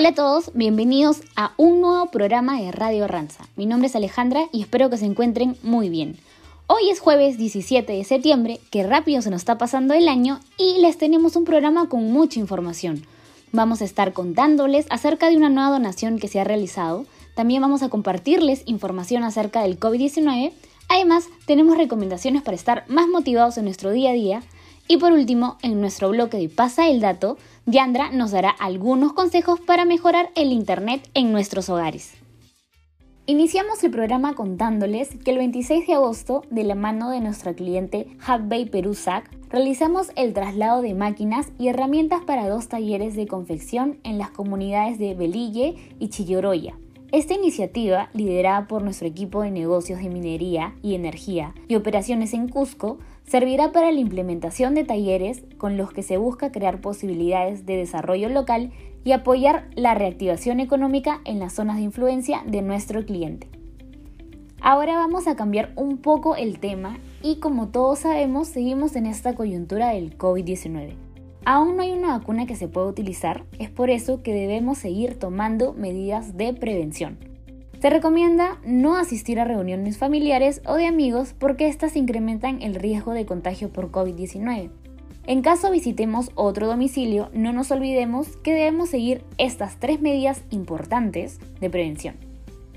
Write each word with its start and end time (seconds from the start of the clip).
Hola 0.00 0.08
a 0.08 0.14
todos, 0.14 0.52
bienvenidos 0.54 1.20
a 1.36 1.52
un 1.58 1.82
nuevo 1.82 2.06
programa 2.06 2.58
de 2.58 2.72
Radio 2.72 3.06
Ranza. 3.06 3.44
Mi 3.56 3.66
nombre 3.66 3.86
es 3.86 3.94
Alejandra 3.94 4.46
y 4.50 4.62
espero 4.62 4.88
que 4.88 4.96
se 4.96 5.04
encuentren 5.04 5.58
muy 5.62 5.90
bien. 5.90 6.16
Hoy 6.68 6.88
es 6.88 7.00
jueves 7.00 7.36
17 7.36 7.92
de 7.92 8.04
septiembre, 8.04 8.60
que 8.70 8.82
rápido 8.82 9.20
se 9.20 9.28
nos 9.28 9.42
está 9.42 9.58
pasando 9.58 9.92
el 9.92 10.08
año 10.08 10.40
y 10.56 10.80
les 10.80 10.96
tenemos 10.96 11.36
un 11.36 11.44
programa 11.44 11.90
con 11.90 12.10
mucha 12.10 12.40
información. 12.40 13.04
Vamos 13.52 13.82
a 13.82 13.84
estar 13.84 14.14
contándoles 14.14 14.86
acerca 14.88 15.28
de 15.28 15.36
una 15.36 15.50
nueva 15.50 15.68
donación 15.68 16.18
que 16.18 16.28
se 16.28 16.40
ha 16.40 16.44
realizado, 16.44 17.04
también 17.34 17.60
vamos 17.60 17.82
a 17.82 17.90
compartirles 17.90 18.62
información 18.64 19.22
acerca 19.22 19.60
del 19.60 19.78
COVID-19, 19.78 20.52
además 20.88 21.26
tenemos 21.44 21.76
recomendaciones 21.76 22.40
para 22.40 22.54
estar 22.54 22.84
más 22.88 23.06
motivados 23.06 23.58
en 23.58 23.66
nuestro 23.66 23.90
día 23.90 24.12
a 24.12 24.14
día 24.14 24.42
y 24.90 24.96
por 24.96 25.12
último, 25.12 25.56
en 25.62 25.80
nuestro 25.80 26.10
bloque 26.10 26.36
de 26.36 26.48
Pasa 26.48 26.88
el 26.88 26.98
Dato, 26.98 27.38
Diandra 27.64 28.10
nos 28.10 28.32
dará 28.32 28.50
algunos 28.50 29.12
consejos 29.12 29.60
para 29.60 29.84
mejorar 29.84 30.30
el 30.34 30.50
Internet 30.50 31.08
en 31.14 31.30
nuestros 31.30 31.68
hogares. 31.68 32.14
Iniciamos 33.26 33.84
el 33.84 33.92
programa 33.92 34.34
contándoles 34.34 35.10
que 35.24 35.30
el 35.30 35.38
26 35.38 35.86
de 35.86 35.94
agosto, 35.94 36.42
de 36.50 36.64
la 36.64 36.74
mano 36.74 37.10
de 37.10 37.20
nuestra 37.20 37.54
cliente 37.54 38.08
Hubbay 38.26 38.64
Perú 38.64 38.94
SAC, 38.94 39.30
realizamos 39.48 40.10
el 40.16 40.32
traslado 40.32 40.82
de 40.82 40.94
máquinas 40.94 41.52
y 41.56 41.68
herramientas 41.68 42.22
para 42.26 42.48
dos 42.48 42.66
talleres 42.66 43.14
de 43.14 43.28
confección 43.28 44.00
en 44.02 44.18
las 44.18 44.32
comunidades 44.32 44.98
de 44.98 45.14
Belille 45.14 45.76
y 46.00 46.08
Chilloroya. 46.08 46.74
Esta 47.12 47.34
iniciativa, 47.34 48.08
liderada 48.12 48.68
por 48.68 48.82
nuestro 48.82 49.08
equipo 49.08 49.42
de 49.42 49.50
negocios 49.50 50.00
de 50.00 50.08
minería 50.08 50.74
y 50.80 50.94
energía 50.94 51.54
y 51.66 51.74
operaciones 51.74 52.34
en 52.34 52.48
Cusco, 52.48 52.98
servirá 53.30 53.70
para 53.70 53.92
la 53.92 54.00
implementación 54.00 54.74
de 54.74 54.82
talleres 54.82 55.44
con 55.56 55.76
los 55.76 55.92
que 55.92 56.02
se 56.02 56.16
busca 56.16 56.50
crear 56.50 56.80
posibilidades 56.80 57.64
de 57.64 57.76
desarrollo 57.76 58.28
local 58.28 58.72
y 59.04 59.12
apoyar 59.12 59.68
la 59.76 59.94
reactivación 59.94 60.58
económica 60.58 61.20
en 61.24 61.38
las 61.38 61.52
zonas 61.52 61.76
de 61.76 61.82
influencia 61.82 62.42
de 62.44 62.60
nuestro 62.60 63.06
cliente. 63.06 63.46
Ahora 64.60 64.96
vamos 64.96 65.28
a 65.28 65.36
cambiar 65.36 65.72
un 65.76 65.98
poco 65.98 66.34
el 66.34 66.58
tema 66.58 66.98
y 67.22 67.36
como 67.36 67.68
todos 67.68 68.00
sabemos 68.00 68.48
seguimos 68.48 68.96
en 68.96 69.06
esta 69.06 69.36
coyuntura 69.36 69.90
del 69.90 70.18
COVID-19. 70.18 70.96
Aún 71.44 71.76
no 71.76 71.82
hay 71.82 71.92
una 71.92 72.18
vacuna 72.18 72.46
que 72.46 72.56
se 72.56 72.66
pueda 72.66 72.88
utilizar, 72.88 73.44
es 73.60 73.70
por 73.70 73.90
eso 73.90 74.24
que 74.24 74.34
debemos 74.34 74.78
seguir 74.78 75.20
tomando 75.20 75.72
medidas 75.72 76.36
de 76.36 76.52
prevención. 76.52 77.29
Se 77.80 77.88
recomienda 77.88 78.58
no 78.62 78.96
asistir 78.96 79.40
a 79.40 79.46
reuniones 79.46 79.96
familiares 79.96 80.60
o 80.66 80.74
de 80.74 80.86
amigos 80.86 81.34
porque 81.38 81.66
éstas 81.66 81.96
incrementan 81.96 82.60
el 82.60 82.74
riesgo 82.74 83.14
de 83.14 83.24
contagio 83.24 83.70
por 83.70 83.90
COVID-19. 83.90 84.70
En 85.26 85.40
caso 85.40 85.70
visitemos 85.70 86.30
otro 86.34 86.66
domicilio, 86.66 87.30
no 87.32 87.54
nos 87.54 87.70
olvidemos 87.70 88.36
que 88.38 88.52
debemos 88.52 88.90
seguir 88.90 89.24
estas 89.38 89.78
tres 89.78 90.02
medidas 90.02 90.42
importantes 90.50 91.38
de 91.58 91.70
prevención. 91.70 92.16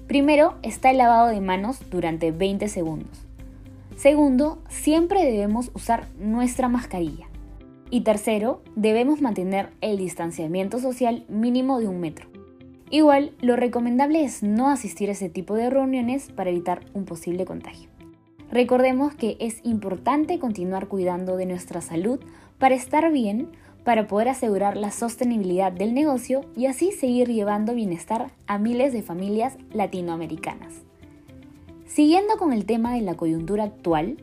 Primero 0.08 0.56
está 0.62 0.92
el 0.92 1.00
lavado 1.00 1.28
de 1.28 1.42
manos 1.42 1.82
durante 1.92 2.32
20 2.32 2.70
segundos. 2.70 3.26
Segundo, 3.98 4.62
siempre 4.70 5.26
debemos 5.26 5.70
usar 5.74 6.08
nuestra 6.18 6.70
mascarilla. 6.70 7.28
Y 7.90 8.02
tercero, 8.02 8.62
debemos 8.78 9.22
mantener 9.22 9.70
el 9.82 9.98
distanciamiento 9.98 10.80
social 10.80 11.26
mínimo 11.28 11.80
de 11.80 11.90
un 11.90 12.00
metro. 12.00 12.33
Igual, 12.94 13.32
lo 13.42 13.56
recomendable 13.56 14.24
es 14.24 14.44
no 14.44 14.70
asistir 14.70 15.10
a 15.10 15.14
ese 15.14 15.28
tipo 15.28 15.56
de 15.56 15.72
reuniones 15.72 16.30
para 16.30 16.52
evitar 16.52 16.86
un 16.94 17.06
posible 17.06 17.44
contagio. 17.44 17.90
Recordemos 18.52 19.16
que 19.16 19.36
es 19.40 19.62
importante 19.64 20.38
continuar 20.38 20.88
cuidando 20.88 21.36
de 21.36 21.48
nuestra 21.48 21.82
salud 21.82 22.20
para 22.60 22.76
estar 22.76 23.12
bien, 23.12 23.50
para 23.84 24.06
poder 24.06 24.30
asegurar 24.30 24.78
la 24.78 24.92
sostenibilidad 24.92 25.72
del 25.72 25.96
negocio 25.96 26.42
y 26.56 26.68
así 26.68 26.92
seguir 26.92 27.30
llevando 27.30 27.74
bienestar 27.74 28.30
a 28.46 28.60
miles 28.60 28.94
de 28.94 29.02
familias 29.02 29.58
latinoamericanas. 29.74 30.84
Siguiendo 31.88 32.38
con 32.38 32.54
el 32.54 32.66
tema 32.66 32.94
de 32.94 33.02
la 33.02 33.16
coyuntura 33.16 33.64
actual, 33.64 34.18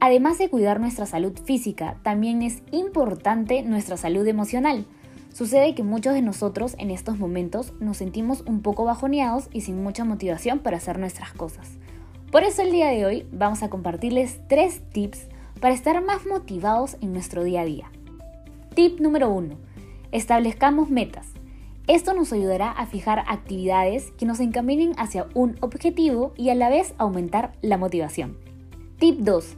además 0.00 0.38
de 0.38 0.50
cuidar 0.50 0.80
nuestra 0.80 1.06
salud 1.06 1.38
física, 1.44 2.00
también 2.02 2.42
es 2.42 2.64
importante 2.72 3.62
nuestra 3.62 3.96
salud 3.96 4.26
emocional, 4.26 4.84
Sucede 5.36 5.74
que 5.74 5.82
muchos 5.82 6.14
de 6.14 6.22
nosotros 6.22 6.74
en 6.78 6.90
estos 6.90 7.18
momentos 7.18 7.74
nos 7.78 7.98
sentimos 7.98 8.42
un 8.46 8.62
poco 8.62 8.84
bajoneados 8.86 9.50
y 9.52 9.60
sin 9.60 9.82
mucha 9.82 10.02
motivación 10.02 10.60
para 10.60 10.78
hacer 10.78 10.98
nuestras 10.98 11.34
cosas. 11.34 11.72
Por 12.32 12.42
eso 12.42 12.62
el 12.62 12.72
día 12.72 12.88
de 12.88 13.04
hoy 13.04 13.26
vamos 13.32 13.62
a 13.62 13.68
compartirles 13.68 14.40
tres 14.48 14.80
tips 14.94 15.26
para 15.60 15.74
estar 15.74 16.02
más 16.02 16.24
motivados 16.24 16.96
en 17.02 17.12
nuestro 17.12 17.44
día 17.44 17.60
a 17.60 17.64
día. 17.66 17.90
Tip 18.74 18.98
número 18.98 19.28
1. 19.28 19.58
Establezcamos 20.10 20.88
metas. 20.88 21.26
Esto 21.86 22.14
nos 22.14 22.32
ayudará 22.32 22.70
a 22.70 22.86
fijar 22.86 23.22
actividades 23.28 24.12
que 24.12 24.24
nos 24.24 24.40
encaminen 24.40 24.94
hacia 24.96 25.26
un 25.34 25.56
objetivo 25.60 26.32
y 26.38 26.48
a 26.48 26.54
la 26.54 26.70
vez 26.70 26.94
aumentar 26.96 27.52
la 27.60 27.76
motivación. 27.76 28.38
Tip 28.98 29.18
2. 29.18 29.54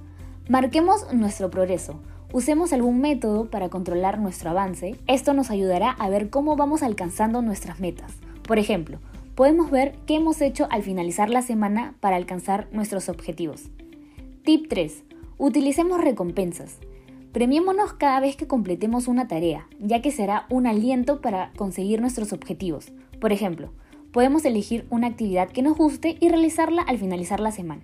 Marquemos 0.48 1.12
nuestro 1.12 1.50
progreso. 1.52 2.00
Usemos 2.30 2.74
algún 2.74 3.00
método 3.00 3.46
para 3.46 3.70
controlar 3.70 4.18
nuestro 4.18 4.50
avance. 4.50 4.96
Esto 5.06 5.32
nos 5.32 5.50
ayudará 5.50 5.90
a 5.92 6.10
ver 6.10 6.28
cómo 6.28 6.56
vamos 6.56 6.82
alcanzando 6.82 7.40
nuestras 7.40 7.80
metas. 7.80 8.12
Por 8.46 8.58
ejemplo, 8.58 8.98
podemos 9.34 9.70
ver 9.70 9.94
qué 10.06 10.16
hemos 10.16 10.42
hecho 10.42 10.68
al 10.70 10.82
finalizar 10.82 11.30
la 11.30 11.40
semana 11.40 11.94
para 12.00 12.16
alcanzar 12.16 12.68
nuestros 12.70 13.08
objetivos. 13.08 13.70
Tip 14.44 14.68
3. 14.68 15.04
Utilicemos 15.38 16.02
recompensas. 16.02 16.76
Premiémonos 17.32 17.94
cada 17.94 18.20
vez 18.20 18.36
que 18.36 18.46
completemos 18.46 19.08
una 19.08 19.26
tarea, 19.26 19.66
ya 19.80 20.02
que 20.02 20.10
será 20.10 20.44
un 20.50 20.66
aliento 20.66 21.22
para 21.22 21.52
conseguir 21.56 22.02
nuestros 22.02 22.34
objetivos. 22.34 22.92
Por 23.20 23.32
ejemplo, 23.32 23.70
podemos 24.12 24.44
elegir 24.44 24.86
una 24.90 25.06
actividad 25.06 25.48
que 25.48 25.62
nos 25.62 25.78
guste 25.78 26.18
y 26.20 26.28
realizarla 26.28 26.82
al 26.82 26.98
finalizar 26.98 27.40
la 27.40 27.52
semana. 27.52 27.82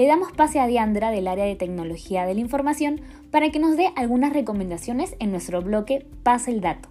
Le 0.00 0.06
damos 0.06 0.32
pase 0.32 0.58
a 0.60 0.66
Diandra 0.66 1.10
del 1.10 1.28
área 1.28 1.44
de 1.44 1.56
tecnología 1.56 2.24
de 2.24 2.32
la 2.32 2.40
información 2.40 3.02
para 3.30 3.50
que 3.50 3.58
nos 3.58 3.76
dé 3.76 3.92
algunas 3.96 4.32
recomendaciones 4.32 5.14
en 5.18 5.30
nuestro 5.30 5.60
bloque 5.60 6.06
Pasa 6.22 6.50
el 6.50 6.62
Dato. 6.62 6.88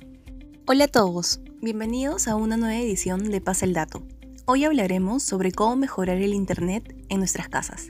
Hola 0.68 0.84
a 0.84 0.88
todos, 0.90 1.42
bienvenidos 1.59 2.28
a 2.28 2.36
una 2.36 2.56
nueva 2.56 2.75
edición 2.75 3.31
de 3.31 3.42
Pasa 3.42 3.66
el 3.66 3.74
Dato. 3.74 4.03
Hoy 4.46 4.64
hablaremos 4.64 5.24
sobre 5.24 5.52
cómo 5.52 5.75
mejorar 5.75 6.18
el 6.18 6.36
Internet 6.36 6.96
en 7.09 7.18
nuestras 7.18 7.50
casas. 7.50 7.90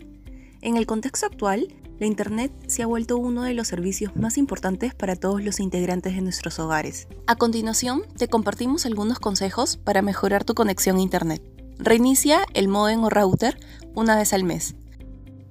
En 0.62 0.78
el 0.78 0.86
contexto 0.86 1.26
actual, 1.26 1.68
la 2.00 2.06
Internet 2.06 2.54
se 2.68 2.84
ha 2.84 2.88
vuelto 2.88 3.18
uno 3.18 3.44
de 3.44 3.54
los 3.54 3.68
servicios 3.68 4.16
más 4.16 4.38
importantes 4.38 4.96
para 4.96 5.18
todos 5.18 5.44
los 5.44 5.60
integrantes 5.60 6.16
de 6.16 6.22
nuestros 6.22 6.60
hogares. 6.60 7.10
A 7.28 7.36
continuación, 7.36 8.04
te 8.18 8.30
compartimos 8.30 8.86
algunos 8.86 9.20
consejos 9.20 9.76
para 9.76 10.02
mejorar 10.02 10.46
tu 10.46 10.54
conexión 10.54 10.96
a 10.96 11.02
Internet. 11.02 11.42
Reinicia 11.78 12.40
el 12.54 12.70
modem 12.70 13.04
o 13.04 13.10
router 13.10 13.60
una 13.96 14.16
vez 14.16 14.32
al 14.32 14.46
mes 14.46 14.76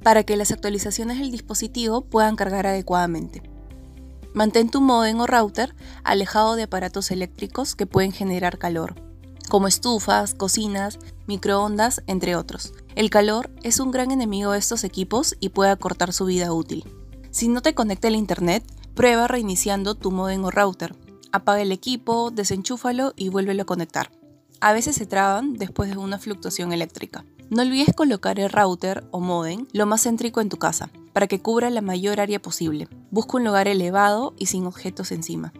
para 0.09 0.23
que 0.23 0.39
las 0.39 0.53
actualizaciones 0.53 1.19
del 1.19 1.31
dispositivo 1.31 2.01
puedan 2.01 2.35
cargar 2.35 2.67
adecuadamente. 2.67 3.43
Mantén 4.33 4.71
tu 4.71 4.81
modem 4.81 5.21
o 5.21 5.27
router 5.27 5.77
alejado 6.03 6.57
de 6.57 6.63
aparatos 6.63 7.11
eléctricos 7.11 7.75
que 7.75 7.85
pueden 7.85 8.13
generar 8.13 8.57
calor, 8.57 8.95
como 9.51 9.69
estufas, 9.69 10.33
cocinas, 10.33 10.99
microondas, 11.27 12.03
entre 12.07 12.37
otros. 12.37 12.73
El 12.97 13.11
calor 13.11 13.51
es 13.63 13.81
un 13.81 13.91
gran 13.91 14.11
enemigo 14.11 14.53
de 14.53 14.59
estos 14.61 14.83
equipos 14.83 15.37
y 15.41 15.51
puede 15.51 15.73
acortar 15.73 16.15
su 16.15 16.25
vida 16.25 16.55
útil. 16.55 16.85
Si 17.31 17.49
no 17.49 17.61
te 17.61 17.75
conecta 17.75 18.09
el 18.09 18.17
internet, 18.17 18.65
prueba 18.95 19.29
reiniciando 19.29 19.95
tu 19.95 20.11
modem 20.11 20.43
o 20.43 20.51
router. 20.51 20.97
Apaga 21.33 21.61
el 21.61 21.71
equipo, 21.71 22.31
desenchúfalo 22.31 23.13
y 23.15 23.29
vuélvelo 23.29 23.65
a 23.65 23.67
conectar. 23.67 24.11
A 24.63 24.73
veces 24.73 24.97
se 24.97 25.05
traban 25.05 25.53
después 25.59 25.91
de 25.91 25.99
una 25.99 26.19
fluctuación 26.19 26.73
eléctrica. 26.73 27.27
No 27.51 27.63
olvides 27.63 27.95
colocar 27.95 28.39
el 28.39 28.51
router 28.51 29.07
o 29.11 29.21
modem 29.21 29.67
lo 29.73 29.87
más 29.87 30.03
céntrico 30.03 30.43
en 30.43 30.51
tu 30.51 30.59
casa, 30.59 30.91
para 31.15 31.27
que 31.29 31.41
cubra 31.41 31.71
la 31.71 31.81
mayor 31.81 32.21
área 32.21 32.43
posible. 32.43 32.89
Busca 33.11 33.39
un 33.39 33.45
lugar 33.45 33.69
elevado 33.69 34.35
y 34.39 34.47
sin 34.47 34.67
objetos 34.67 35.13
encima. 35.13 35.55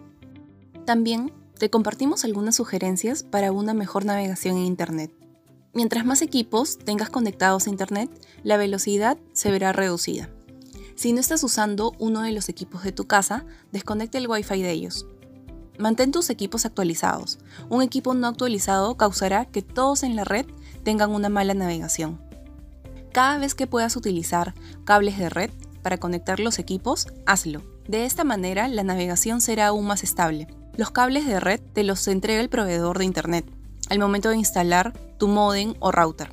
También 0.85 1.33
te 1.57 1.71
compartimos 1.71 2.25
algunas 2.25 2.55
sugerencias 2.55 3.23
para 3.23 3.51
una 3.51 3.73
mejor 3.73 4.05
navegación 4.05 4.57
en 4.57 4.65
Internet. 4.65 5.11
Mientras 5.73 6.05
más 6.05 6.21
equipos 6.21 6.77
tengas 6.77 7.09
conectados 7.09 7.65
a 7.65 7.71
Internet, 7.71 8.09
la 8.43 8.57
velocidad 8.57 9.17
se 9.33 9.49
verá 9.49 9.73
reducida. 9.73 10.29
Si 10.95 11.11
no 11.11 11.19
estás 11.19 11.43
usando 11.43 11.93
uno 11.97 12.21
de 12.21 12.33
los 12.33 12.49
equipos 12.49 12.83
de 12.83 12.91
tu 12.91 13.07
casa, 13.07 13.45
desconecta 13.71 14.19
el 14.19 14.27
Wi-Fi 14.27 14.61
de 14.61 14.71
ellos. 14.71 15.07
Mantén 15.79 16.11
tus 16.11 16.29
equipos 16.29 16.65
actualizados. 16.65 17.39
Un 17.69 17.81
equipo 17.81 18.13
no 18.13 18.27
actualizado 18.27 18.95
causará 18.95 19.45
que 19.45 19.61
todos 19.61 20.03
en 20.03 20.15
la 20.15 20.25
red 20.25 20.45
tengan 20.83 21.11
una 21.11 21.29
mala 21.29 21.53
navegación. 21.53 22.21
Cada 23.11 23.37
vez 23.37 23.55
que 23.55 23.67
puedas 23.67 23.95
utilizar 23.95 24.53
cables 24.85 25.17
de 25.17 25.29
red 25.29 25.49
para 25.81 25.97
conectar 25.97 26.39
los 26.39 26.59
equipos, 26.59 27.07
hazlo. 27.25 27.63
De 27.87 28.05
esta 28.05 28.23
manera 28.23 28.67
la 28.67 28.83
navegación 28.83 29.41
será 29.41 29.67
aún 29.67 29.87
más 29.87 30.03
estable. 30.03 30.47
Los 30.75 30.91
cables 30.91 31.25
de 31.25 31.39
red 31.39 31.59
te 31.73 31.83
los 31.83 32.07
entrega 32.07 32.41
el 32.41 32.49
proveedor 32.49 32.99
de 32.99 33.05
Internet 33.05 33.45
al 33.89 33.99
momento 33.99 34.29
de 34.29 34.37
instalar 34.37 34.93
tu 35.17 35.27
modem 35.27 35.73
o 35.79 35.91
router. 35.91 36.31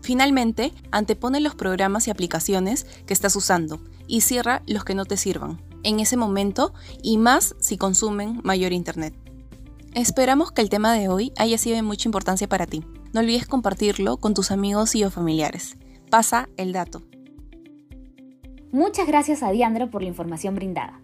Finalmente, 0.00 0.72
antepone 0.90 1.40
los 1.40 1.54
programas 1.54 2.06
y 2.06 2.10
aplicaciones 2.10 2.86
que 3.06 3.12
estás 3.12 3.36
usando 3.36 3.80
y 4.06 4.22
cierra 4.22 4.62
los 4.66 4.84
que 4.84 4.94
no 4.94 5.04
te 5.04 5.18
sirvan 5.18 5.60
en 5.82 6.00
ese 6.00 6.16
momento 6.16 6.72
y 7.02 7.18
más 7.18 7.54
si 7.60 7.76
consumen 7.76 8.40
mayor 8.42 8.72
Internet. 8.72 9.14
Esperamos 9.94 10.52
que 10.52 10.62
el 10.62 10.68
tema 10.68 10.92
de 10.92 11.08
hoy 11.08 11.32
haya 11.36 11.58
sido 11.58 11.76
de 11.76 11.82
mucha 11.82 12.08
importancia 12.08 12.48
para 12.48 12.66
ti. 12.66 12.84
No 13.12 13.20
olvides 13.20 13.46
compartirlo 13.46 14.18
con 14.18 14.34
tus 14.34 14.50
amigos 14.50 14.94
y 14.94 15.04
o 15.04 15.10
familiares. 15.10 15.76
Pasa 16.10 16.48
el 16.56 16.72
dato. 16.72 17.02
Muchas 18.70 19.06
gracias 19.06 19.42
a 19.42 19.50
Diandra 19.50 19.86
por 19.86 20.02
la 20.02 20.08
información 20.08 20.54
brindada. 20.54 21.00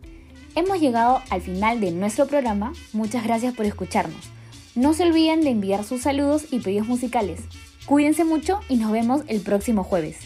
Hemos 0.55 0.81
llegado 0.81 1.21
al 1.31 1.41
final 1.41 1.81
de 1.81 1.93
nuestro 1.93 2.27
programa. 2.27 2.73
Muchas 2.93 3.25
gracias 3.25 3.55
por 3.55 3.67
escucharnos. 3.67 4.31
No 4.75 4.93
se 4.93 5.05
olviden 5.05 5.41
de 5.41 5.51
enviar 5.51 5.85
sus 5.85 6.03
saludos 6.03 6.47
y 6.51 6.61
pedidos 6.61 6.87
musicales. 6.87 7.41
Cuídense 7.87 8.25
mucho 8.25 8.61
y 8.69 8.77
nos 8.77 8.93
vemos 8.93 9.23
el 9.29 9.41
próximo 9.41 9.83
jueves. 9.83 10.19